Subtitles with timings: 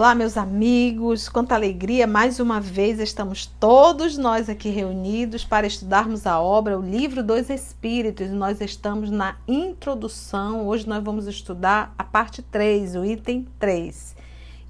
[0.00, 2.06] Olá, meus amigos, quanta alegria!
[2.06, 7.50] Mais uma vez estamos todos nós aqui reunidos para estudarmos a obra O Livro dos
[7.50, 8.30] Espíritos.
[8.30, 10.66] Nós estamos na introdução.
[10.66, 14.16] Hoje nós vamos estudar a parte 3, o item 3.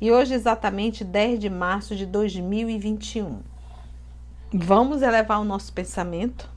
[0.01, 3.39] E hoje, exatamente 10 de março de 2021.
[4.53, 6.51] Vamos elevar o nosso pensamento,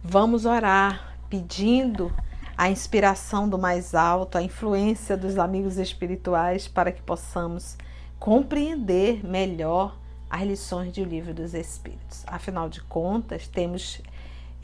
[0.00, 2.14] vamos orar pedindo
[2.56, 7.76] a inspiração do mais alto, a influência dos amigos espirituais para que possamos
[8.18, 9.98] compreender melhor
[10.30, 12.24] as lições do livro dos Espíritos.
[12.26, 14.00] Afinal de contas, temos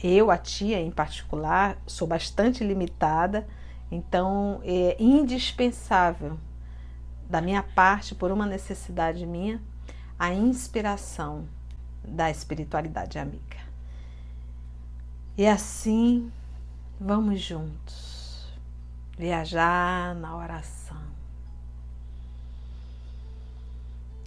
[0.02, 3.46] eu, a tia em particular, sou bastante limitada,
[3.90, 6.38] então é indispensável
[7.28, 9.60] da minha parte, por uma necessidade minha,
[10.18, 11.46] a inspiração
[12.02, 13.58] da espiritualidade amiga.
[15.36, 16.30] E assim
[17.02, 18.52] Vamos juntos
[19.16, 21.00] viajar na oração.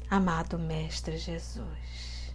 [0.09, 2.33] Amado Mestre Jesus,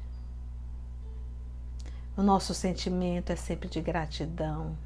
[2.17, 4.79] o nosso sentimento é sempre de gratidão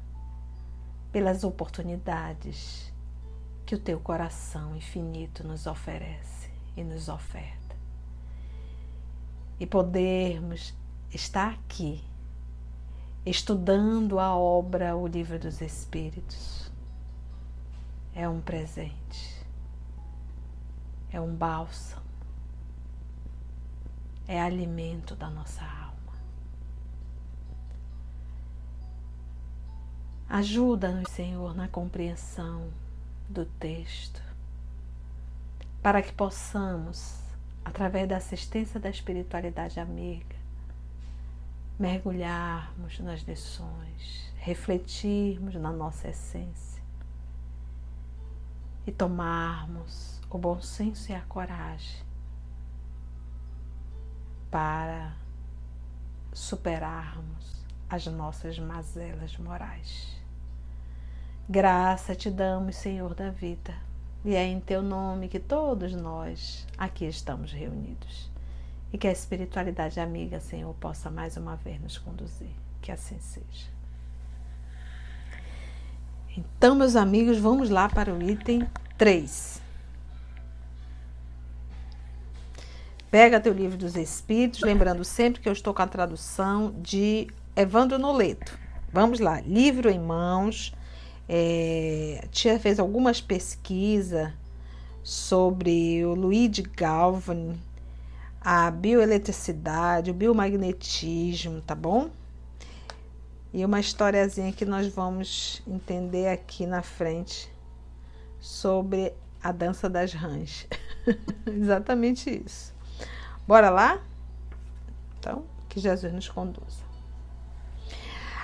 [1.11, 2.91] pelas oportunidades
[3.63, 7.75] que o teu coração infinito nos oferece e nos oferta.
[9.59, 10.73] E podermos
[11.11, 12.03] estar aqui
[13.25, 16.71] estudando a obra O Livro dos Espíritos.
[18.13, 19.43] É um presente,
[21.11, 22.03] é um bálsamo,
[24.27, 26.13] é alimento da nossa alma.
[30.29, 32.69] Ajuda-nos, Senhor, na compreensão
[33.27, 34.21] do texto,
[35.81, 37.19] para que possamos,
[37.65, 40.32] através da assistência da espiritualidade amiga,
[41.77, 46.83] mergulharmos nas lições, refletirmos na nossa essência
[48.85, 52.03] e tomarmos o bom senso e a coragem
[54.51, 55.13] para
[56.31, 60.21] superarmos as nossas mazelas morais.
[61.49, 63.75] Graça te damos, Senhor da vida,
[64.23, 68.32] e é em teu nome que todos nós aqui estamos reunidos
[68.93, 72.51] e que a espiritualidade amiga, Senhor, possa mais uma vez nos conduzir.
[72.79, 73.73] Que assim seja.
[76.37, 79.61] Então, meus amigos, vamos lá para o item 3.
[83.09, 87.97] Pega teu livro dos Espíritos, lembrando sempre que eu estou com a tradução de Evandro
[87.97, 88.57] Noleto.
[88.91, 90.73] Vamos lá, livro em mãos.
[91.27, 94.31] É, tia fez algumas pesquisas
[95.03, 97.59] sobre o Luigi Galvani,
[98.43, 102.09] a bioeletricidade, o biomagnetismo, tá bom?
[103.53, 107.49] E uma historiazinha que nós vamos entender aqui na frente
[108.41, 110.67] sobre a dança das rãs.
[111.47, 112.73] Exatamente isso.
[113.47, 114.01] Bora lá?
[115.19, 116.83] Então, que Jesus nos conduza.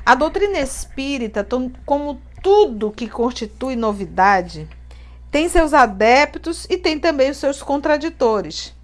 [0.06, 1.46] A doutrina espírita,
[1.86, 4.70] como tudo que constitui novidade,
[5.30, 8.79] tem seus adeptos e tem também os seus contraditores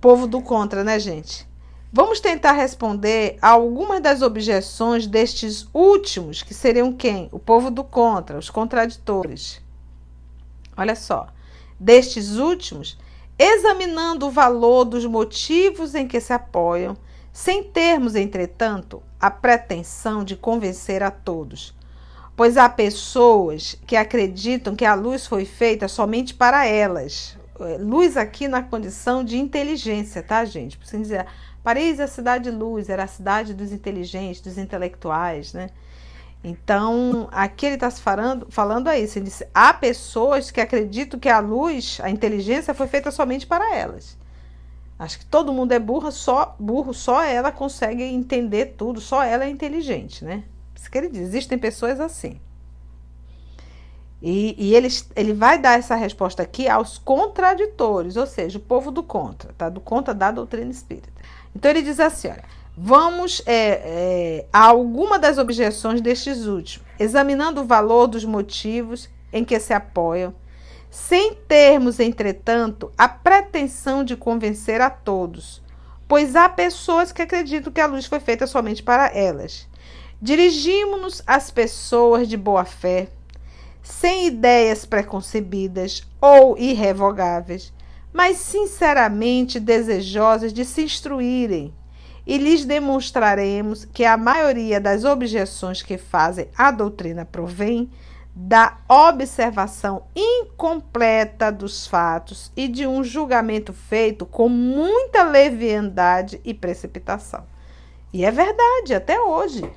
[0.00, 1.48] povo do contra, né, gente?
[1.92, 7.28] Vamos tentar responder a algumas das objeções destes últimos, que seriam quem?
[7.32, 9.62] O povo do contra, os contraditores.
[10.76, 11.28] Olha só.
[11.80, 12.98] Destes últimos,
[13.38, 16.96] examinando o valor dos motivos em que se apoiam,
[17.32, 21.74] sem termos, entretanto, a pretensão de convencer a todos.
[22.36, 27.37] Pois há pessoas que acreditam que a luz foi feita somente para elas,
[27.80, 30.76] luz aqui na condição de inteligência, tá, gente?
[30.76, 31.26] Por assim dizer,
[31.62, 35.70] Paris é a cidade de luz, era a cidade dos inteligentes, dos intelectuais, né?
[36.42, 39.18] Então, aqui ele está falando, falando isso.
[39.18, 43.74] Ele disse, há pessoas que acreditam que a luz, a inteligência, foi feita somente para
[43.74, 44.16] elas.
[44.98, 49.44] Acho que todo mundo é burro, só burro, só ela consegue entender tudo, só ela
[49.44, 50.44] é inteligente, né?
[50.74, 52.40] Isso que ele diz, existem pessoas assim.
[54.20, 58.90] E, e ele, ele vai dar essa resposta aqui aos contraditores, ou seja, o povo
[58.90, 59.68] do contra, tá?
[59.68, 61.08] Do contra da doutrina espírita.
[61.54, 62.44] Então ele diz assim: olha,
[62.76, 69.44] vamos é, é, a alguma das objeções destes últimos, examinando o valor dos motivos em
[69.44, 70.34] que se apoiam,
[70.90, 75.62] sem termos, entretanto, a pretensão de convencer a todos,
[76.08, 79.68] pois há pessoas que acreditam que a luz foi feita somente para elas.
[80.20, 83.08] Dirigimos-nos às pessoas de boa fé
[83.82, 87.72] sem ideias preconcebidas ou irrevogáveis,
[88.12, 91.74] mas sinceramente desejosas de se instruírem,
[92.26, 97.90] e lhes demonstraremos que a maioria das objeções que fazem à doutrina provém
[98.34, 107.44] da observação incompleta dos fatos e de um julgamento feito com muita leviandade e precipitação.
[108.12, 109.68] E é verdade, até hoje.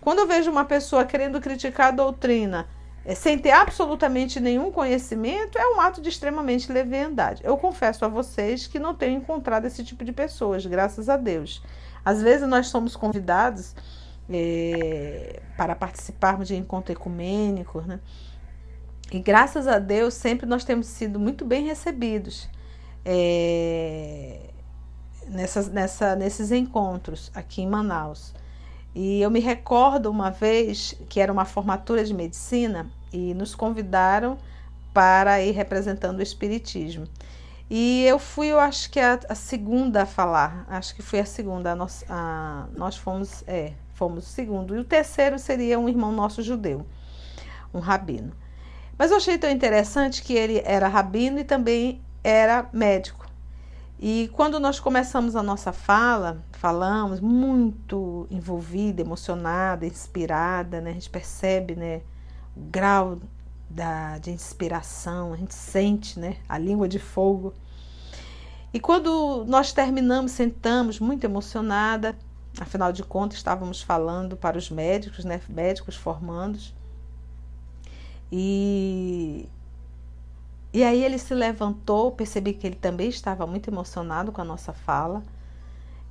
[0.00, 2.68] Quando eu vejo uma pessoa querendo criticar a doutrina
[3.14, 7.42] sem ter absolutamente nenhum conhecimento, é um ato de extremamente leviandade.
[7.44, 11.62] Eu confesso a vocês que não tenho encontrado esse tipo de pessoas, graças a Deus.
[12.04, 13.74] Às vezes nós somos convidados
[14.28, 18.00] é, para participarmos de encontro ecumênico, né?
[19.12, 22.48] E graças a Deus sempre nós temos sido muito bem recebidos
[23.04, 24.50] é,
[25.26, 28.32] nessas, nessa, nesses encontros aqui em Manaus.
[28.94, 34.38] E eu me recordo uma vez que era uma formatura de medicina e nos convidaram
[34.92, 37.06] para ir representando o Espiritismo.
[37.68, 41.24] E eu fui, eu acho que a, a segunda a falar, acho que fui a
[41.24, 44.74] segunda, a nós, a, nós fomos, é, fomos o segundo.
[44.74, 46.84] E o terceiro seria um irmão nosso judeu,
[47.72, 48.32] um rabino.
[48.98, 53.24] Mas eu achei tão interessante que ele era rabino e também era médico.
[54.02, 60.90] E quando nós começamos a nossa fala, falamos muito envolvida, emocionada, inspirada, né?
[60.90, 62.00] A gente percebe, né,
[62.56, 63.18] o grau
[63.68, 67.54] da, de inspiração, a gente sente, né, a língua de fogo.
[68.72, 72.16] E quando nós terminamos, sentamos muito emocionada,
[72.60, 76.74] afinal de contas estávamos falando para os médicos, né, médicos formandos.
[78.32, 79.48] E
[80.72, 84.72] e aí ele se levantou, percebi que ele também estava muito emocionado com a nossa
[84.72, 85.22] fala.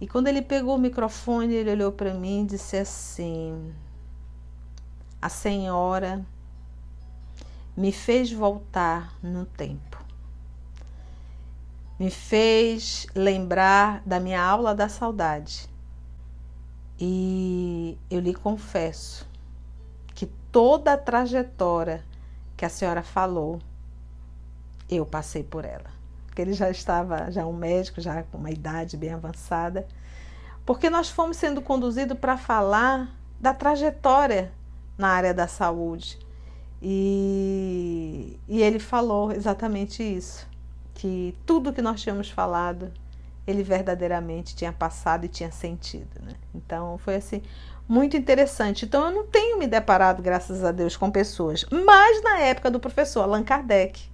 [0.01, 3.73] E quando ele pegou o microfone, ele olhou para mim e disse assim:
[5.21, 6.25] A senhora
[7.75, 9.97] me fez voltar no tempo.
[11.99, 15.69] Me fez lembrar da minha aula da saudade.
[16.97, 19.27] E eu lhe confesso
[20.15, 22.03] que toda a trajetória
[22.55, 23.59] que a senhora falou
[24.89, 25.91] eu passei por ela.
[26.25, 29.85] Porque ele já estava, já um médico, já com uma idade bem avançada.
[30.65, 34.51] Porque nós fomos sendo conduzidos para falar da trajetória
[34.99, 36.19] na área da saúde.
[36.81, 40.45] E, e ele falou exatamente isso,
[40.93, 42.91] que tudo que nós tínhamos falado,
[43.47, 46.21] ele verdadeiramente tinha passado e tinha sentido.
[46.21, 46.33] Né?
[46.53, 47.41] Então foi assim,
[47.87, 48.85] muito interessante.
[48.85, 52.79] Então eu não tenho me deparado, graças a Deus, com pessoas, mas na época do
[52.79, 54.09] professor Allan Kardec,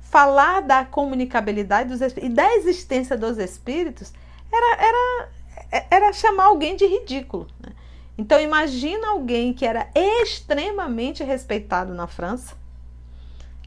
[0.00, 4.12] falar da comunicabilidade dos e da existência dos espíritos
[4.52, 7.46] era, era, era chamar alguém de ridículo.
[8.16, 12.54] Então imagina alguém que era extremamente respeitado na França,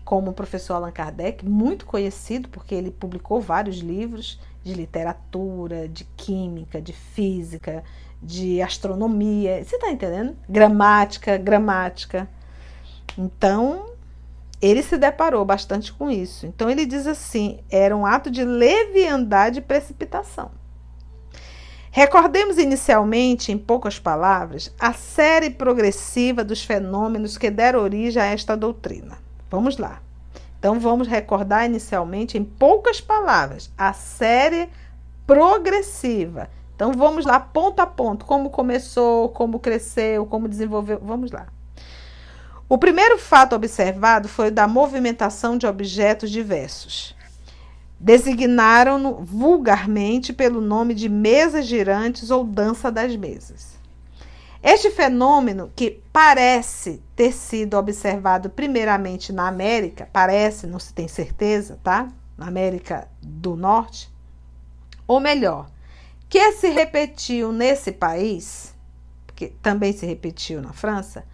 [0.03, 6.03] como o professor Allan Kardec, muito conhecido porque ele publicou vários livros de literatura, de
[6.15, 7.83] química, de física,
[8.21, 9.63] de astronomia.
[9.63, 10.35] Você está entendendo?
[10.47, 12.29] Gramática, gramática.
[13.17, 13.95] Então,
[14.61, 16.45] ele se deparou bastante com isso.
[16.45, 20.51] Então ele diz assim: era um ato de leviandade e precipitação.
[21.95, 28.57] Recordemos inicialmente, em poucas palavras, a série progressiva dos fenômenos que deram origem a esta
[28.57, 29.17] doutrina.
[29.49, 30.01] Vamos lá.
[30.59, 34.67] Então vamos recordar inicialmente, em poucas palavras, a série
[35.25, 36.49] progressiva.
[36.75, 40.99] Então vamos lá, ponto a ponto, como começou, como cresceu, como desenvolveu.
[41.01, 41.47] Vamos lá.
[42.67, 47.14] O primeiro fato observado foi o da movimentação de objetos diversos.
[47.99, 53.75] Designaram-no vulgarmente pelo nome de mesas girantes ou dança das mesas.
[54.61, 61.79] Este fenômeno, que parece ter sido observado primeiramente na América, parece, não se tem certeza,
[61.83, 62.09] tá?
[62.35, 64.11] Na América do Norte,
[65.07, 65.69] ou melhor,
[66.27, 68.73] que se repetiu nesse país,
[69.27, 71.25] porque também se repetiu na França,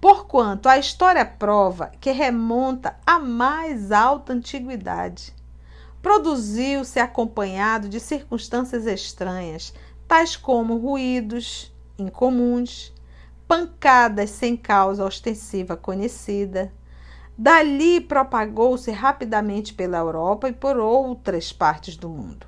[0.00, 5.34] porquanto a história prova que remonta à mais alta antiguidade.
[6.04, 9.72] Produziu-se acompanhado de circunstâncias estranhas,
[10.06, 12.92] tais como ruídos incomuns,
[13.48, 16.70] pancadas sem causa ostensiva conhecida.
[17.38, 22.46] Dali propagou-se rapidamente pela Europa e por outras partes do mundo.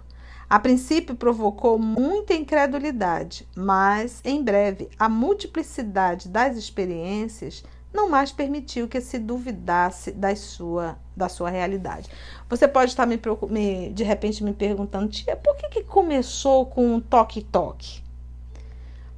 [0.50, 7.64] A princípio provocou muita incredulidade, mas em breve a multiplicidade das experiências
[7.96, 12.08] não mais permitiu que se duvidasse da sua, da sua realidade.
[12.48, 16.94] Você pode estar me, me de repente me perguntando, tia, por que, que começou com
[16.94, 18.04] um toque-toque?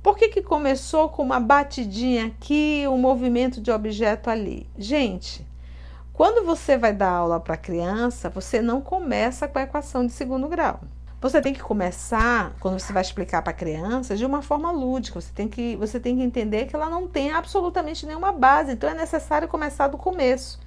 [0.01, 4.67] Por que, que começou com uma batidinha aqui, um movimento de objeto ali?
[4.79, 5.45] Gente,
[6.13, 10.49] quando você vai dar aula para criança, você não começa com a equação de segundo
[10.49, 10.81] grau.
[11.21, 15.21] Você tem que começar, quando você vai explicar para a criança, de uma forma lúdica.
[15.21, 18.73] Você tem, que, você tem que entender que ela não tem absolutamente nenhuma base.
[18.73, 20.61] Então é necessário começar do começo.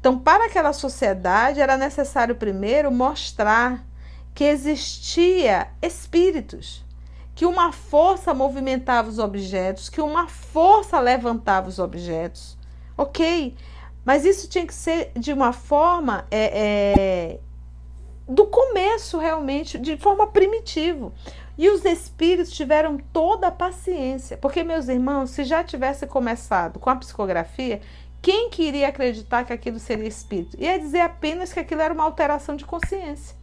[0.00, 3.84] Então, para aquela sociedade, era necessário primeiro mostrar
[4.34, 6.84] que existia espíritos,
[7.34, 12.56] que uma força movimentava os objetos, que uma força levantava os objetos.
[12.96, 13.56] Ok,
[14.04, 17.40] mas isso tinha que ser de uma forma é, é,
[18.28, 21.12] do começo, realmente, de forma primitiva.
[21.56, 26.90] E os espíritos tiveram toda a paciência, porque, meus irmãos, se já tivesse começado com
[26.90, 27.80] a psicografia,
[28.20, 30.56] quem queria acreditar que aquilo seria espírito?
[30.58, 33.36] Ia dizer apenas que aquilo era uma alteração de consciência.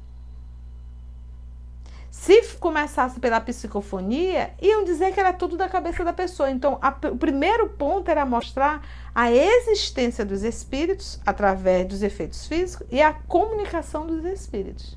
[2.22, 6.52] Se começasse pela psicofonia, iam dizer que era tudo da cabeça da pessoa.
[6.52, 12.86] Então, a, o primeiro ponto era mostrar a existência dos espíritos através dos efeitos físicos
[12.92, 14.96] e a comunicação dos espíritos.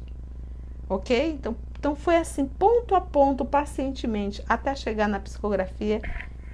[0.87, 1.31] Ok?
[1.31, 6.03] Então, então foi assim, ponto a ponto, pacientemente, até chegar na psicografia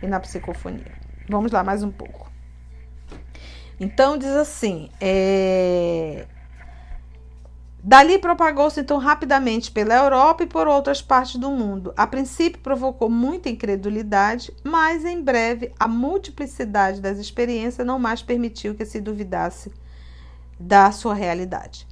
[0.00, 0.92] e na psicofonia.
[1.28, 2.30] Vamos lá mais um pouco.
[3.80, 6.26] Então, diz assim: é,
[7.82, 11.94] Dali propagou-se então rapidamente pela Europa e por outras partes do mundo.
[11.96, 18.74] A princípio provocou muita incredulidade, mas em breve a multiplicidade das experiências não mais permitiu
[18.74, 19.72] que se duvidasse
[20.58, 21.88] da sua realidade.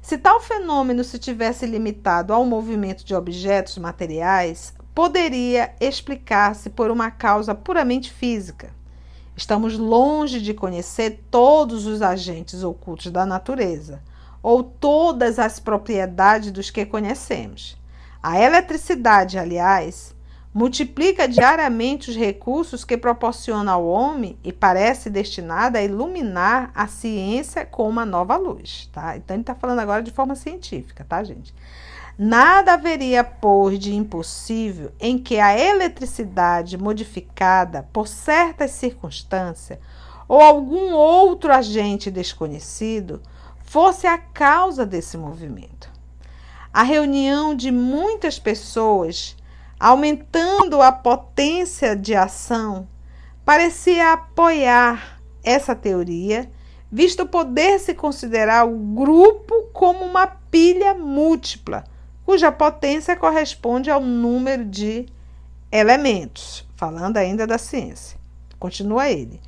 [0.00, 7.10] Se tal fenômeno se tivesse limitado ao movimento de objetos materiais, poderia explicar-se por uma
[7.10, 8.74] causa puramente física.
[9.36, 14.02] Estamos longe de conhecer todos os agentes ocultos da natureza
[14.46, 17.76] ou todas as propriedades dos que conhecemos.
[18.22, 20.14] A eletricidade, aliás,
[20.54, 27.66] multiplica diariamente os recursos que proporciona ao homem e parece destinada a iluminar a ciência
[27.66, 29.16] com uma nova luz, tá?
[29.16, 31.52] Então ele está falando agora de forma científica, tá, gente?
[32.16, 39.80] Nada haveria, pois, de impossível em que a eletricidade modificada por certas circunstâncias
[40.28, 43.20] ou algum outro agente desconhecido
[43.76, 45.92] fosse a causa desse movimento.
[46.72, 49.36] A reunião de muitas pessoas,
[49.78, 52.88] aumentando a potência de ação,
[53.44, 56.50] parecia apoiar essa teoria,
[56.90, 61.84] visto poder se considerar o grupo como uma pilha múltipla,
[62.24, 65.04] cuja potência corresponde ao número de
[65.70, 68.18] elementos, falando ainda da ciência.
[68.58, 69.38] Continua ele.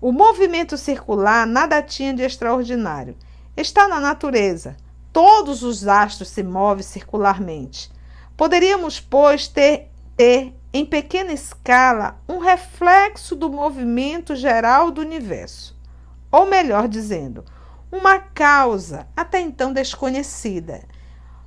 [0.00, 3.14] O movimento circular nada tinha de extraordinário
[3.56, 4.76] está na natureza.
[5.12, 7.90] Todos os astros se movem circularmente.
[8.36, 15.74] Poderíamos, pois, ter, ter em pequena escala um reflexo do movimento geral do universo.
[16.30, 17.44] Ou melhor dizendo,
[17.90, 20.82] uma causa até então desconhecida,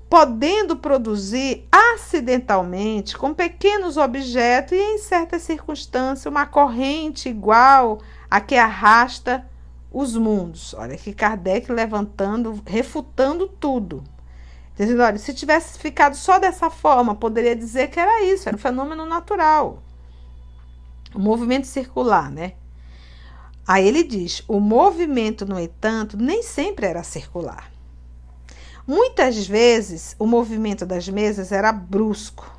[0.09, 7.99] podendo produzir acidentalmente com pequenos objetos e em certas circunstâncias uma corrente igual
[8.31, 9.45] a que arrasta
[9.91, 10.73] os mundos.
[10.73, 14.03] Olha que Kardec levantando, refutando tudo.
[14.75, 18.59] Dizendo, olha, se tivesse ficado só dessa forma, poderia dizer que era isso, era um
[18.59, 19.83] fenômeno natural.
[21.13, 22.53] O movimento circular, né?
[23.67, 27.71] Aí ele diz: o movimento, no entanto, nem sempre era circular.
[28.87, 32.49] Muitas vezes o movimento das mesas era brusco,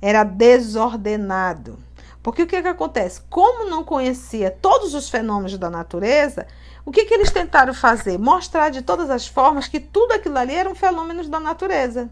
[0.00, 1.78] era desordenado
[2.24, 3.20] porque o que, que acontece?
[3.28, 6.46] Como não conhecia todos os fenômenos da natureza,
[6.82, 8.18] o que, que eles tentaram fazer?
[8.18, 12.08] Mostrar de todas as formas que tudo aquilo ali eram fenômenos da natureza.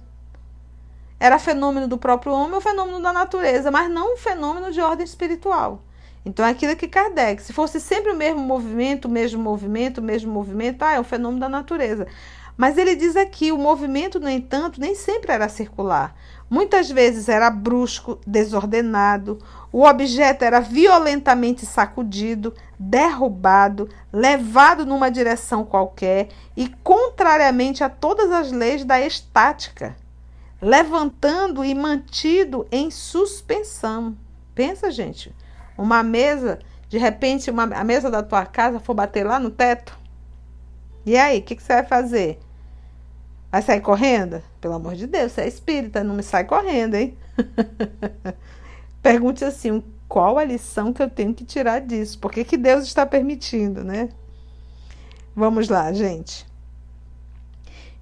[1.18, 5.02] Era fenômeno do próprio homem ou fenômeno da natureza, mas não um fenômeno de ordem
[5.02, 5.82] espiritual.
[6.26, 10.02] Então é aquilo que Kardec, se fosse sempre o mesmo movimento, o mesmo movimento, o
[10.02, 12.06] mesmo movimento, ah, é um fenômeno da natureza.
[12.54, 16.14] Mas ele diz aqui, o movimento, no entanto, nem sempre era circular.
[16.48, 19.38] Muitas vezes era brusco, desordenado,
[19.72, 28.52] o objeto era violentamente sacudido, derrubado, levado numa direção qualquer e contrariamente a todas as
[28.52, 29.96] leis da estática,
[30.60, 34.14] levantando e mantido em suspensão.
[34.54, 35.34] Pensa, gente,
[35.78, 36.58] uma mesa,
[36.88, 39.98] de repente, uma, a mesa da tua casa for bater lá no teto.
[41.06, 42.38] E aí, o que, que você vai fazer?
[43.52, 44.42] Vai sair correndo?
[44.62, 47.18] Pelo amor de Deus, você é espírita, não me sai correndo, hein?
[49.02, 52.18] Pergunte assim: qual a lição que eu tenho que tirar disso?
[52.18, 54.08] Por que, que Deus está permitindo, né?
[55.36, 56.46] Vamos lá, gente.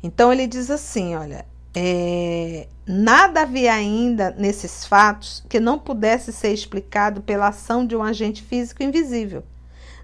[0.00, 6.52] Então ele diz assim: olha, é, nada havia ainda nesses fatos que não pudesse ser
[6.52, 9.42] explicado pela ação de um agente físico invisível.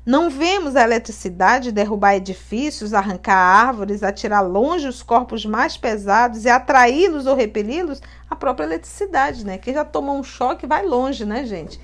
[0.06, 6.48] Não vemos a eletricidade derrubar edifícios, arrancar árvores, atirar longe os corpos mais pesados e
[6.48, 8.00] atraí-los ou repeli-los?
[8.30, 9.58] A própria eletricidade, né?
[9.58, 11.80] Quem já tomou um choque vai longe, né, gente?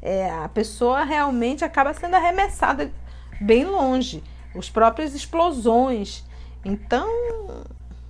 [0.00, 2.92] É, a pessoa realmente acaba sendo arremessada
[3.40, 4.22] bem longe.
[4.56, 6.24] As próprias explosões.
[6.64, 7.08] Então,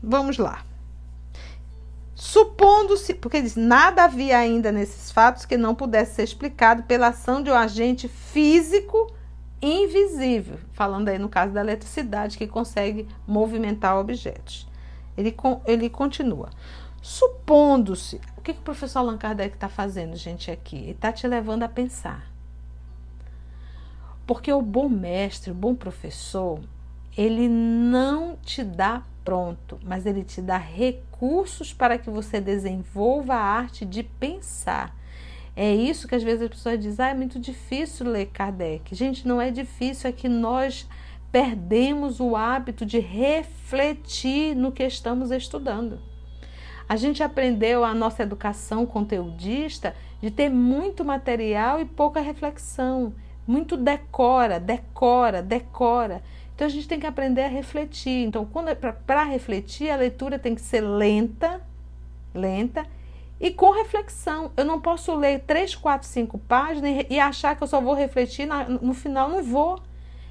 [0.03, 0.63] vamos lá.
[2.15, 7.43] Supondo-se, porque diz, nada havia ainda nesses fatos que não pudesse ser explicado pela ação
[7.43, 9.11] de um agente físico
[9.61, 14.69] invisível, falando aí no caso da eletricidade, que consegue movimentar objetos.
[15.17, 15.35] Ele,
[15.67, 16.51] ele continua.
[17.01, 20.77] Supondo-se, o que, que o professor Allan Kardec está fazendo, gente, aqui?
[20.77, 22.31] Ele está te levando a pensar.
[24.27, 26.61] Porque o bom mestre, o bom professor,
[27.17, 33.43] ele não te dá pronto, mas ele te dá recursos para que você desenvolva a
[33.43, 34.95] arte de pensar
[35.57, 38.95] é isso que às vezes as pessoas dizem, ah, é muito difícil ler Kardec.
[38.95, 40.89] Gente, não é difícil, é que nós
[41.31, 46.01] perdemos o hábito de refletir no que estamos estudando.
[46.89, 53.15] A gente aprendeu a nossa educação conteudista de ter muito material e pouca reflexão,
[53.47, 56.23] muito decora, decora, decora.
[56.55, 58.25] Então a gente tem que aprender a refletir.
[58.25, 61.61] Então, quando é para refletir, a leitura tem que ser lenta,
[62.35, 62.87] lenta
[63.41, 64.51] e com reflexão.
[64.57, 68.47] Eu não posso ler três, quatro, cinco páginas e achar que eu só vou refletir
[68.47, 69.29] na, no final.
[69.29, 69.81] Não vou.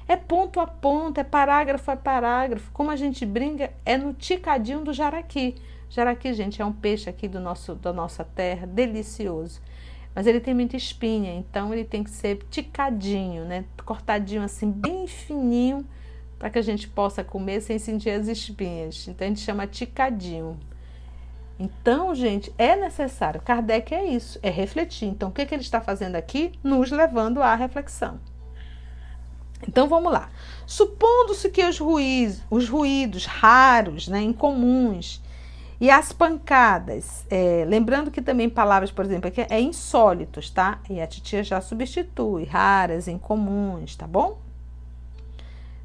[0.06, 2.70] É ponto a ponto, é parágrafo a parágrafo.
[2.72, 5.54] Como a gente brinca, é no ticadinho do jaraqui.
[5.88, 9.62] Jaraqui, gente, é um peixe aqui do nosso, da nossa terra, delicioso.
[10.14, 13.64] Mas ele tem muita espinha, então ele tem que ser ticadinho, né?
[13.84, 15.84] Cortadinho assim, bem fininho,
[16.38, 19.08] para que a gente possa comer sem sentir as espinhas.
[19.08, 20.58] Então a gente chama ticadinho.
[21.58, 23.40] Então, gente, é necessário.
[23.40, 25.08] Kardec é isso, é refletir.
[25.08, 26.52] Então, o que, que ele está fazendo aqui?
[26.62, 28.18] Nos levando à reflexão.
[29.66, 30.30] Então, vamos lá.
[30.66, 35.22] Supondo-se que os ruídos, os ruídos raros, né, incomuns,
[35.80, 40.80] e as pancadas, é, lembrando que também palavras, por exemplo, aqui é insólitos, tá?
[40.88, 44.38] E a titia já substitui, raras, incomuns, tá bom?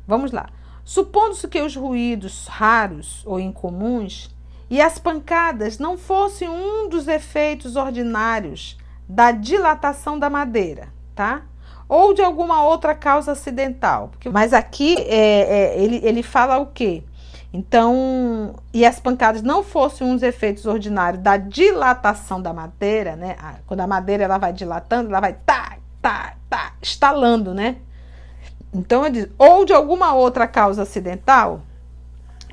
[0.08, 0.50] Vamos lá.
[0.86, 4.34] Supondo-se que os ruídos raros ou incomuns
[4.70, 8.78] e as pancadas não fossem um dos efeitos ordinários
[9.08, 11.42] da dilatação da madeira, tá?
[11.88, 14.12] Ou de alguma outra causa acidental.
[14.32, 17.04] Mas aqui é, é, ele, ele fala o quê?
[17.52, 23.36] Então, e as pancadas não fossem uns efeitos ordinários da dilatação da madeira, né?
[23.66, 27.78] Quando a madeira ela vai dilatando, ela vai tá, tá, tá, estalando, né?
[28.72, 31.64] Então, ele diz, ou de alguma outra causa acidental,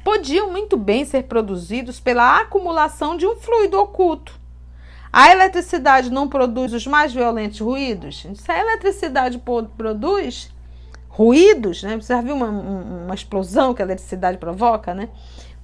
[0.06, 4.38] podiam muito bem ser produzidos pela acumulação de um fluido oculto.
[5.12, 8.24] A eletricidade não produz os mais violentos ruídos?
[8.36, 9.42] Se a eletricidade
[9.76, 10.54] produz
[11.08, 11.96] ruídos, né?
[11.96, 15.08] Você já viu uma, uma explosão que a eletricidade provoca, né?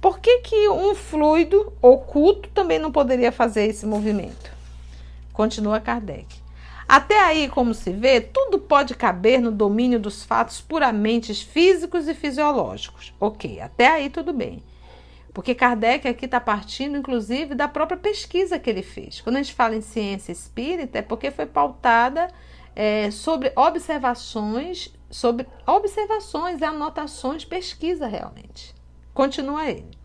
[0.01, 4.51] Por que, que um fluido oculto também não poderia fazer esse movimento?
[5.31, 6.42] Continua Kardec.
[6.87, 12.13] Até aí, como se vê, tudo pode caber no domínio dos fatos puramente físicos e
[12.13, 13.13] fisiológicos.
[13.19, 14.63] Ok, até aí tudo bem.
[15.33, 19.19] Porque Kardec aqui está partindo, inclusive, da própria pesquisa que ele fez.
[19.21, 22.27] Quando a gente fala em ciência espírita, é porque foi pautada
[22.75, 28.75] é, sobre observações, sobre observações anotações, pesquisa realmente.
[29.13, 29.97] Continua ele.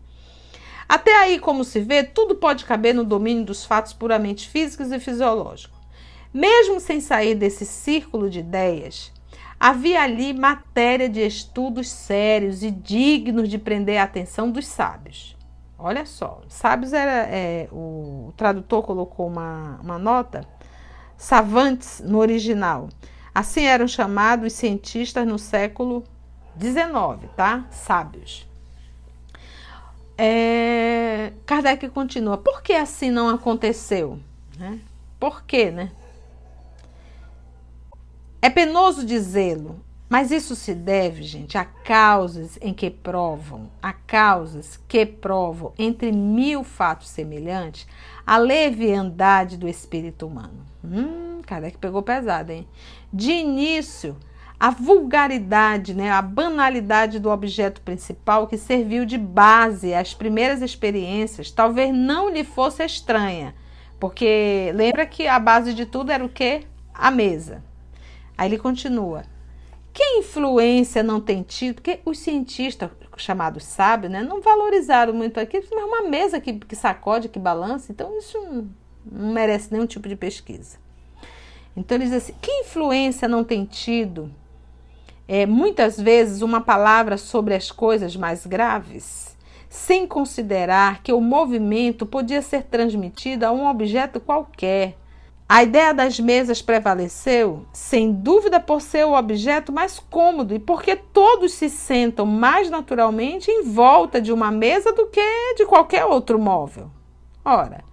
[0.87, 4.99] Até aí, como se vê, tudo pode caber no domínio dos fatos puramente físicos e
[4.99, 5.78] fisiológicos.
[6.33, 9.11] Mesmo sem sair desse círculo de ideias,
[9.59, 15.35] havia ali matéria de estudos sérios e dignos de prender a atenção dos sábios.
[15.77, 17.27] Olha só, sábios era.
[17.29, 20.45] É, o tradutor colocou uma, uma nota,
[21.17, 22.89] savantes no original.
[23.33, 26.03] Assim eram chamados os cientistas no século
[26.59, 27.65] XIX, tá?
[27.71, 28.45] Sábios.
[30.17, 32.37] É, Kardec continua.
[32.37, 34.19] Por que assim não aconteceu?
[34.57, 34.79] Né?
[35.17, 35.91] Por quê, né?
[38.41, 44.79] É penoso dizê-lo, mas isso se deve, gente, a causas em que provam, a causas
[44.87, 47.85] que provam, entre mil fatos semelhantes,
[48.25, 50.65] a leviandade do espírito humano.
[50.83, 52.65] Hum, que pegou pesado, hein?
[53.11, 54.15] De início,
[54.57, 61.51] a vulgaridade, né, a banalidade do objeto principal que serviu de base às primeiras experiências,
[61.51, 63.53] talvez não lhe fosse estranha,
[63.99, 66.63] porque lembra que a base de tudo era o quê?
[66.93, 67.67] A mesa.
[68.39, 69.25] Aí ele continua.
[69.93, 71.75] Que influência não tem tido?
[71.75, 76.73] Porque os cientistas, chamados sábios, né, não valorizaram muito aquilo, mas uma mesa que, que
[76.73, 78.69] sacode, que balança, então isso não,
[79.11, 80.77] não merece nenhum tipo de pesquisa.
[81.75, 84.31] Então ele diz assim: que influência não tem tido
[85.27, 89.35] é, muitas vezes uma palavra sobre as coisas mais graves,
[89.67, 94.95] sem considerar que o movimento podia ser transmitido a um objeto qualquer.
[95.51, 100.95] A ideia das mesas prevaleceu, sem dúvida, por ser o objeto mais cômodo e porque
[100.95, 106.37] todos se sentam mais naturalmente em volta de uma mesa do que de qualquer outro
[106.37, 106.91] móvel.
[107.43, 107.83] Ora,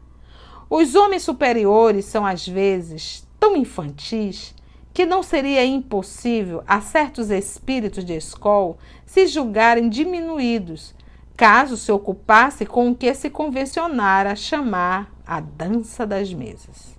[0.68, 4.54] os homens superiores são às vezes tão infantis
[4.92, 10.94] que não seria impossível a certos espíritos de escola se julgarem diminuídos,
[11.34, 16.95] caso se ocupasse com o que se convencionara chamar a dança das mesas.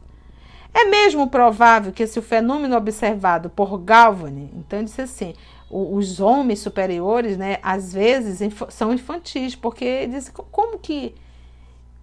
[0.74, 5.34] É mesmo provável que se o fenômeno observado por Galvani, então disse assim,
[5.70, 11.16] os homens superiores, né, às vezes são infantis, porque diz como que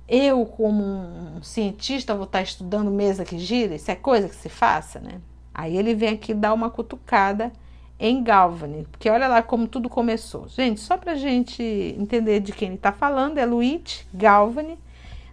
[0.09, 3.74] eu, como um cientista, vou estar estudando mesa que gira?
[3.74, 5.20] Isso é coisa que se faça, né?
[5.53, 7.53] Aí ele vem aqui dar uma cutucada
[7.98, 10.46] em Galvani, porque olha lá como tudo começou.
[10.48, 11.62] Gente, só para gente
[11.98, 14.77] entender de quem ele está falando, é Luigi Galvani,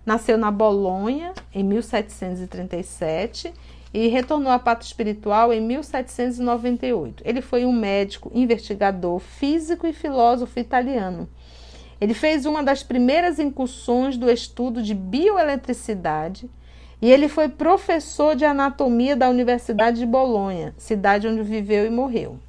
[0.05, 3.53] nasceu na Bolonha em 1737
[3.93, 7.23] e retornou à pátria espiritual em 1798.
[7.25, 11.27] Ele foi um médico, investigador, físico e filósofo italiano
[12.01, 16.49] ele fez uma das primeiras incursões do estudo de bioeletricidade
[16.99, 22.39] e ele foi professor de anatomia da Universidade de Bolonha, cidade onde viveu e morreu.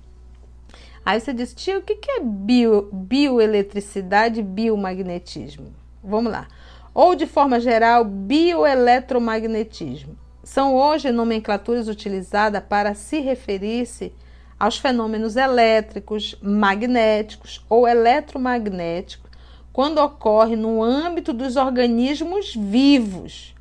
[1.05, 5.67] Aí você diz, tio, o que é bio, bioeletricidade e biomagnetismo?
[6.03, 6.49] Vamos lá.
[6.94, 10.14] Ou, de forma geral, bioeletromagnetismo.
[10.44, 14.12] São hoje nomenclaturas utilizadas para se referir-se
[14.59, 19.31] aos fenômenos elétricos, magnéticos ou eletromagnéticos
[19.72, 23.55] quando ocorre no âmbito dos organismos vivos,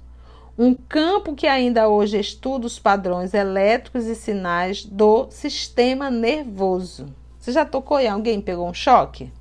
[0.57, 7.05] um campo que ainda hoje estuda os padrões elétricos e sinais do sistema nervoso.
[7.39, 9.31] Você já tocou em alguém pegou um choque?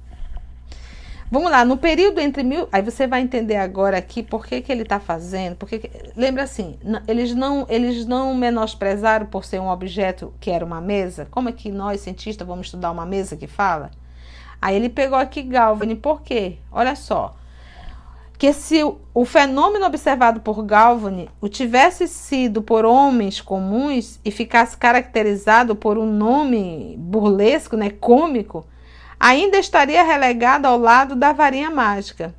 [1.33, 2.69] Vamos lá, no período entre mil.
[2.73, 5.55] Aí você vai entender agora aqui por que, que ele está fazendo.
[5.55, 10.81] Porque, lembra assim, eles não, eles não menosprezaram por ser um objeto que era uma
[10.81, 11.29] mesa.
[11.31, 13.93] Como é que nós, cientistas, vamos estudar uma mesa que fala?
[14.61, 16.59] Aí ele pegou aqui Galvani, por quê?
[16.71, 17.37] Olha só.
[18.37, 18.83] Que se
[19.15, 25.97] o fenômeno observado por Galvani o tivesse sido por homens comuns e ficasse caracterizado por
[25.97, 28.67] um nome burlesco, né, cômico,
[29.21, 32.35] ainda estaria relegado ao lado da varinha mágica.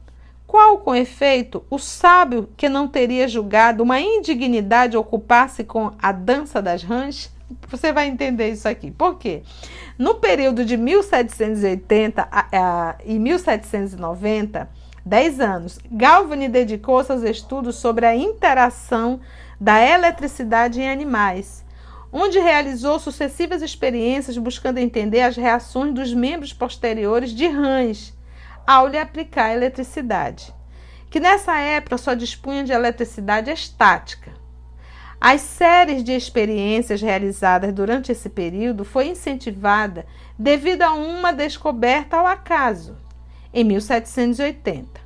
[0.47, 6.61] Qual, com efeito, o sábio que não teria julgado uma indignidade ocupar-se com a dança
[6.61, 7.31] das rãs?
[7.69, 8.91] Você vai entender isso aqui.
[8.91, 9.43] Por quê?
[9.97, 14.67] No período de 1780 a, a, e 1790,
[15.05, 19.19] 10 anos, Galvani dedicou-se aos estudos sobre a interação
[19.59, 21.63] da eletricidade em animais,
[22.11, 28.13] onde realizou sucessivas experiências buscando entender as reações dos membros posteriores de rãs
[28.67, 30.53] ao lhe aplicar eletricidade,
[31.09, 34.31] que nessa época só dispunha de eletricidade estática.
[35.19, 40.05] As séries de experiências realizadas durante esse período foi incentivada
[40.37, 42.97] devido a uma descoberta ao acaso,
[43.53, 44.99] em 1780.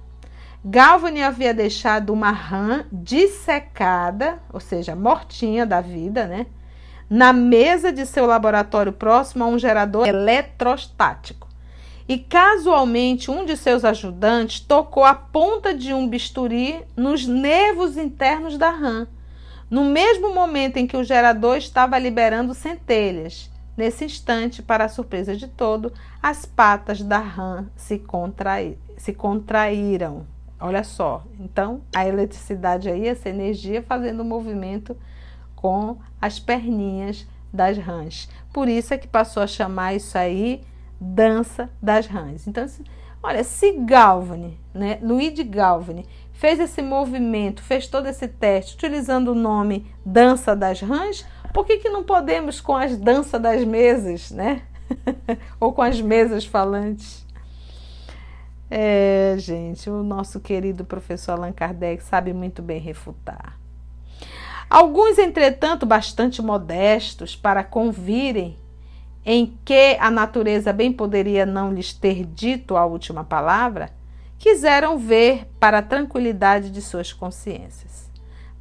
[0.63, 6.47] Galvani havia deixado uma rã dissecada, ou seja, mortinha da vida, né,
[7.09, 11.47] na mesa de seu laboratório próximo a um gerador eletrostático.
[12.07, 18.57] E casualmente um de seus ajudantes tocou a ponta de um bisturi nos nervos internos
[18.57, 19.07] da rã
[19.69, 23.51] no mesmo momento em que o gerador estava liberando centelhas.
[23.75, 25.91] Nesse instante, para a surpresa de todo,
[26.21, 28.01] as patas da rã se,
[28.97, 30.25] se contraíram.
[30.59, 34.95] Olha só, então a eletricidade aí, essa energia fazendo um movimento
[35.55, 38.29] com as perninhas das rãs.
[38.53, 40.61] Por isso é que passou a chamar isso aí
[40.99, 42.47] dança das rãs.
[42.47, 42.65] Então,
[43.23, 49.35] olha, se Galvani, né, Luigi Galvani, fez esse movimento, fez todo esse teste utilizando o
[49.35, 54.63] nome dança das rãs, por que, que não podemos com as danças das mesas, né?
[55.59, 57.25] Ou com as mesas falantes?
[58.69, 63.57] É, gente, o nosso querido professor Allan Kardec sabe muito bem refutar.
[64.69, 68.57] Alguns, entretanto, bastante modestos para convirem
[69.25, 73.89] em que a natureza bem poderia não lhes ter dito a última palavra,
[74.37, 78.11] quiseram ver para a tranquilidade de suas consciências.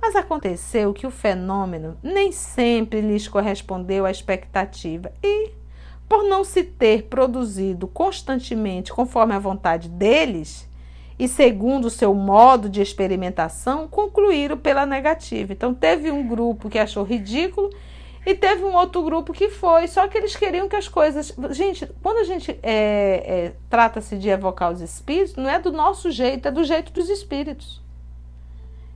[0.00, 5.50] Mas aconteceu que o fenômeno nem sempre lhes correspondeu à expectativa e,
[6.08, 10.68] por não se ter produzido constantemente conforme a vontade deles
[11.18, 15.53] e segundo o seu modo de experimentação, concluíram pela negativa.
[15.53, 17.70] Então, teve um grupo que achou ridículo
[18.27, 21.35] E teve um outro grupo que foi, só que eles queriam que as coisas.
[21.50, 22.72] Gente, quando a gente é,
[23.27, 27.11] é, trata-se de evocar os espíritos, não é do nosso jeito, é do jeito dos
[27.11, 27.83] espíritos.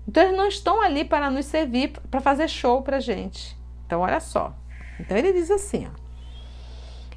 [0.07, 3.55] Então eles não estão ali para nos servir, para fazer show para gente.
[3.87, 4.55] Então olha só.
[4.99, 6.08] Então ele diz assim, ó.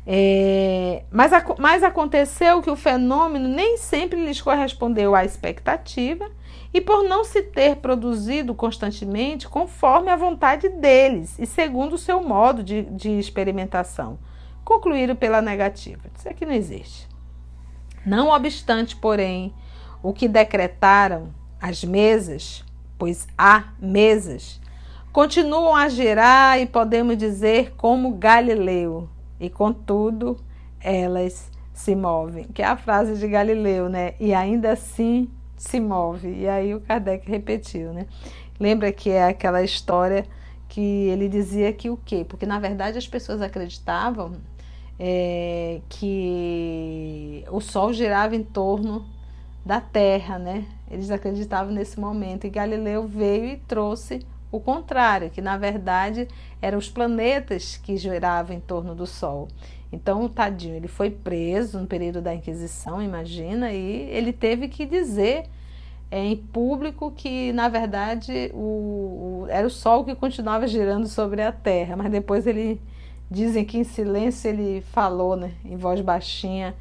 [0.05, 6.29] É, mas, mas aconteceu que o fenômeno nem sempre lhes correspondeu à expectativa
[6.73, 12.21] e por não se ter produzido constantemente conforme a vontade deles e segundo o seu
[12.21, 14.17] modo de, de experimentação,
[14.63, 16.01] concluíram pela negativa.
[16.17, 17.07] Isso aqui não existe.
[18.05, 19.53] Não obstante, porém,
[20.01, 21.29] o que decretaram
[21.61, 22.65] as mesas,
[22.97, 24.59] pois há mesas,
[25.11, 29.07] continuam a girar e podemos dizer como Galileu,
[29.41, 30.37] e contudo
[30.79, 34.13] elas se movem, que é a frase de Galileu, né?
[34.19, 35.27] E ainda assim
[35.57, 36.31] se move.
[36.31, 38.05] E aí o Kardec repetiu, né?
[38.59, 40.25] Lembra que é aquela história
[40.69, 42.23] que ele dizia que o quê?
[42.27, 44.33] Porque na verdade as pessoas acreditavam
[44.99, 49.05] é, que o Sol girava em torno
[49.65, 50.65] da Terra, né?
[50.89, 56.27] Eles acreditavam nesse momento e Galileu veio e trouxe o contrário, que na verdade
[56.61, 59.47] eram os planetas que giravam em torno do Sol.
[59.91, 65.45] Então, tadinho, ele foi preso no período da Inquisição, imagina, e ele teve que dizer
[66.09, 71.41] é, em público que, na verdade, o, o, era o Sol que continuava girando sobre
[71.41, 72.81] a Terra, mas depois ele,
[73.31, 76.75] dizem que em silêncio ele falou, né, em voz baixinha,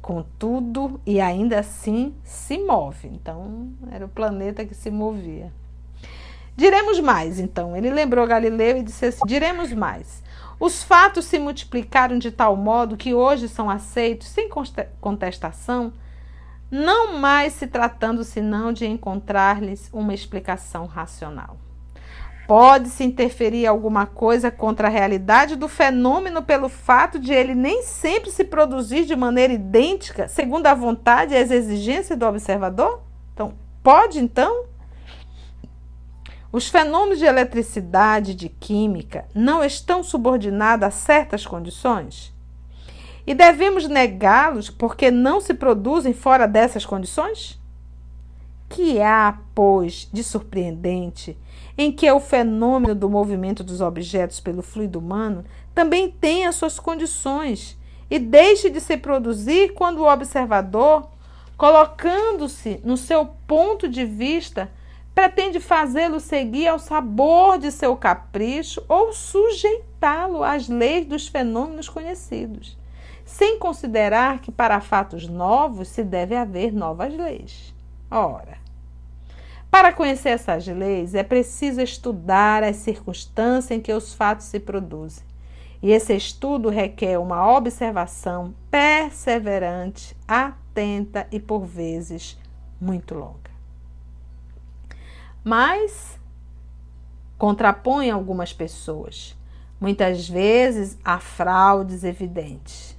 [0.00, 3.08] contudo, e ainda assim se move.
[3.08, 5.52] Então, era o planeta que se movia.
[6.56, 7.76] Diremos mais, então.
[7.76, 10.22] Ele lembrou Galileu e disse assim: diremos mais.
[10.58, 14.48] Os fatos se multiplicaram de tal modo que hoje são aceitos sem
[15.00, 15.92] contestação,
[16.70, 21.56] não mais se tratando senão de encontrar-lhes uma explicação racional.
[22.46, 28.30] Pode-se interferir alguma coisa contra a realidade do fenômeno pelo fato de ele nem sempre
[28.30, 33.02] se produzir de maneira idêntica, segundo a vontade e as exigências do observador?
[33.32, 34.66] Então, pode então?
[36.54, 42.32] Os fenômenos de eletricidade e de química não estão subordinados a certas condições?
[43.26, 47.60] E devemos negá-los porque não se produzem fora dessas condições?
[48.68, 51.36] Que há, pois, de surpreendente
[51.76, 56.14] em que o fenômeno do movimento dos objetos pelo fluido humano também
[56.46, 57.76] as suas condições
[58.08, 61.08] e deixe de se produzir quando o observador,
[61.56, 64.70] colocando-se no seu ponto de vista,
[65.14, 72.76] pretende fazê-lo seguir ao sabor de seu capricho ou sujeitá-lo às leis dos fenômenos conhecidos,
[73.24, 77.72] sem considerar que para fatos novos se deve haver novas leis.
[78.10, 78.58] Ora,
[79.70, 85.24] para conhecer essas leis é preciso estudar as circunstâncias em que os fatos se produzem.
[85.82, 92.38] E esse estudo requer uma observação perseverante, atenta e, por vezes,
[92.80, 93.53] muito longa
[95.44, 96.18] mas
[97.36, 99.36] contrapõe algumas pessoas.
[99.78, 102.96] Muitas vezes há fraudes evidentes.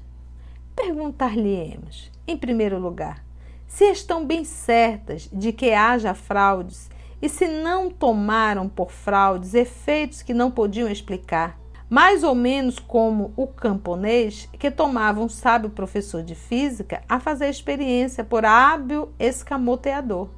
[0.76, 3.26] Perguntar-lhe-emos, em primeiro lugar,
[3.66, 6.90] se estão bem certas de que haja fraudes
[7.22, 11.58] e se não tomaram por fraudes efeitos que não podiam explicar,
[11.90, 17.50] mais ou menos como o camponês que tomava um sábio professor de física a fazer
[17.50, 20.30] experiência por hábil escamoteador.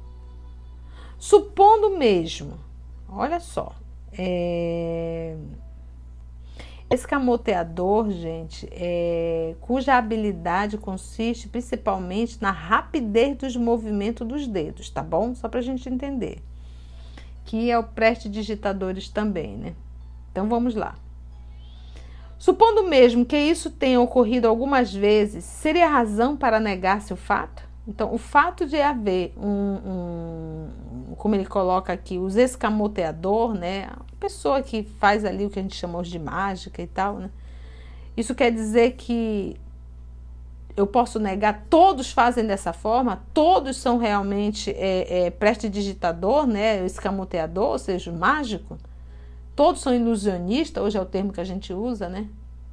[1.18, 2.58] Supondo mesmo,
[3.08, 3.74] olha só,
[4.12, 5.36] é,
[6.88, 15.34] escamoteador, gente, é, cuja habilidade consiste principalmente na rapidez dos movimentos dos dedos, tá bom?
[15.34, 16.40] Só para a gente entender.
[17.44, 19.74] Que é o prestidigitadores também, né?
[20.30, 20.94] Então vamos lá.
[22.38, 27.68] Supondo mesmo que isso tenha ocorrido algumas vezes, seria razão para negar-se o fato?
[27.88, 30.68] Então, o fato de haver um, um,
[31.16, 33.84] como ele coloca aqui, os escamoteador, né?
[33.90, 37.30] A pessoa que faz ali o que a gente chama de mágica e tal, né?
[38.16, 39.56] Isso quer dizer que
[40.76, 46.84] eu posso negar, todos fazem dessa forma, todos são realmente é, é, prestidigitador, né?
[46.84, 48.78] Escamoteador, ou seja, mágico.
[49.56, 52.28] Todos são ilusionistas, hoje é o termo que a gente usa, né?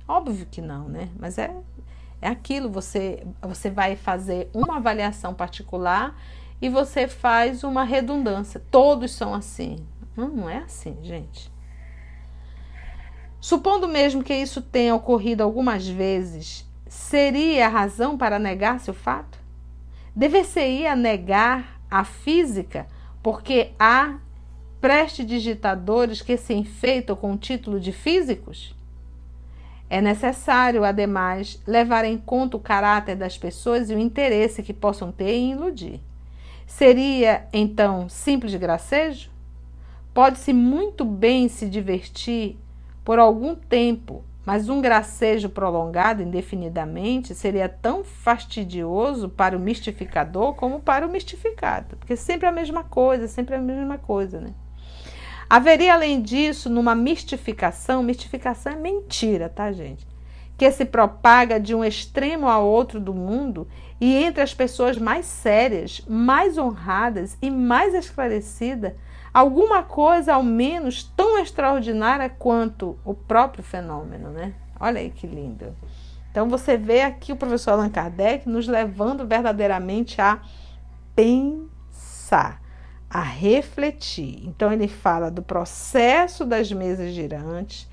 [0.08, 1.10] Óbvio que não, né?
[1.17, 1.56] Mas é
[2.26, 6.15] é aquilo, você, você vai fazer uma avaliação particular
[6.62, 8.62] e você faz uma redundância.
[8.72, 9.86] Todos são assim.
[10.15, 11.52] Não, é assim, gente.
[13.39, 19.38] Supondo mesmo que isso tenha ocorrido algumas vezes, seria a razão para negar-se o fato?
[20.15, 22.88] Dever-se-ia negar a física
[23.22, 24.18] porque há
[24.80, 28.76] prestidigitadores que se enfeitam com o título de físicos?
[29.89, 35.12] É necessário, ademais, levar em conta o caráter das pessoas e o interesse que possam
[35.12, 36.02] ter em iludir.
[36.65, 39.30] Seria, então, simples gracejo?
[40.13, 42.58] Pode-se muito bem se divertir
[43.04, 50.80] por algum tempo mas um gracejo prolongado indefinidamente seria tão fastidioso para o mistificador como
[50.80, 54.54] para o mistificado, porque sempre a mesma coisa, sempre a mesma coisa, né?
[55.49, 60.08] Haveria, além disso, numa mistificação, mistificação é mentira, tá, gente?
[60.58, 63.67] Que se propaga de um extremo a outro do mundo
[64.00, 68.94] e entre as pessoas mais sérias, mais honradas e mais esclarecidas,
[69.34, 74.54] alguma coisa ao menos tão extraordinária quanto o próprio fenômeno, né?
[74.80, 75.76] Olha aí que lindo.
[76.32, 80.42] Então você vê aqui o professor Allan Kardec nos levando verdadeiramente a
[81.16, 82.62] pensar,
[83.10, 84.46] a refletir.
[84.46, 87.90] Então ele fala do processo das mesas girantes.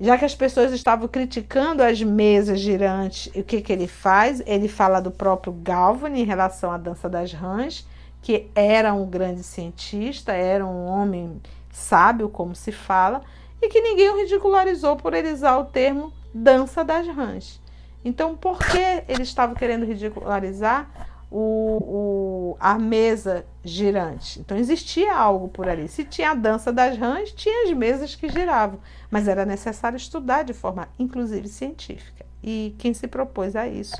[0.00, 4.42] Já que as pessoas estavam criticando as mesas girantes, o que, que ele faz?
[4.46, 7.84] Ele fala do próprio Galvani em relação à dança das rãs
[8.22, 13.22] que era um grande cientista, era um homem sábio, como se fala,
[13.60, 17.60] e que ninguém o ridicularizou por ele usar o termo dança das rãs.
[18.04, 20.88] Então, por que ele estava querendo ridicularizar
[21.30, 24.40] o, o, a mesa girante?
[24.40, 25.88] Então, existia algo por ali.
[25.88, 28.78] Se tinha a dança das rãs, tinha as mesas que giravam,
[29.10, 32.24] mas era necessário estudar de forma, inclusive, científica.
[32.42, 33.96] E quem se propôs a isso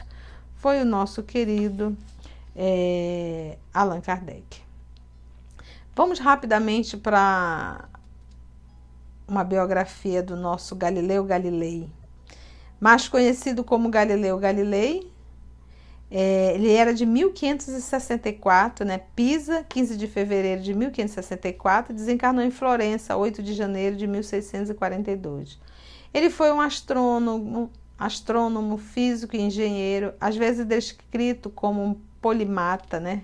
[0.56, 1.96] foi o nosso querido
[2.54, 4.62] é, Allan Kardec.
[5.94, 7.88] Vamos rapidamente para
[9.26, 11.88] uma biografia do nosso Galileu Galilei,
[12.80, 15.12] mais conhecido como Galileu Galilei.
[16.10, 18.98] É, ele era de 1564, né?
[19.14, 25.58] Pisa, 15 de fevereiro de 1564, desencarnou em Florença, 8 de janeiro de 1642.
[26.12, 33.22] Ele foi um astrônomo, astrônomo, físico e engenheiro, às vezes descrito como um polimata, né?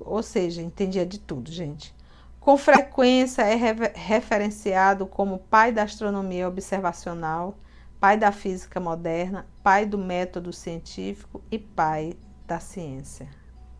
[0.00, 1.94] Ou seja, entendia de tudo, gente.
[2.40, 3.56] Com frequência é
[3.94, 7.58] referenciado como pai da astronomia observacional,
[7.98, 13.28] pai da física moderna, pai do método científico e pai da ciência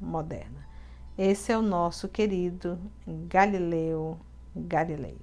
[0.01, 0.67] moderna.
[1.17, 4.19] Esse é o nosso querido Galileu
[4.53, 5.17] Galilei.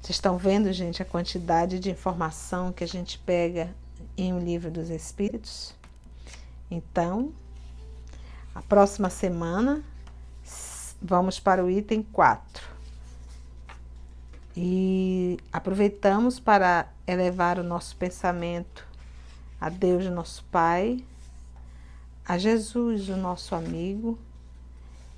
[0.00, 3.76] Vocês estão vendo, gente, a quantidade de informação que a gente pega
[4.16, 5.74] em O Livro dos Espíritos?
[6.70, 7.34] Então,
[8.54, 9.84] a próxima semana
[10.98, 12.66] vamos para o item 4.
[14.56, 18.85] E aproveitamos para elevar o nosso pensamento
[19.60, 21.04] a Deus, nosso Pai,
[22.24, 24.18] a Jesus, o nosso amigo,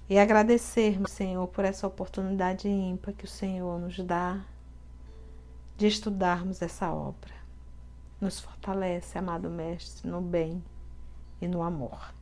[0.09, 4.41] e agradecermos, Senhor, por essa oportunidade ímpar que o Senhor nos dá
[5.77, 7.35] de estudarmos essa obra.
[8.21, 10.63] Nos fortalece, amado Mestre, no bem
[11.41, 12.13] e no amor.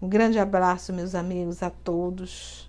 [0.00, 2.68] Um grande abraço, meus amigos, a todos.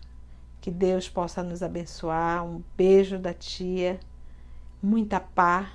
[0.61, 2.45] Que Deus possa nos abençoar.
[2.45, 3.99] Um beijo da tia.
[4.81, 5.67] Muita paz,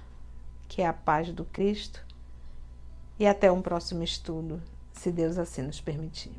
[0.67, 2.08] que é a paz do Cristo.
[3.19, 6.33] E até um próximo estudo, se Deus assim nos permitir.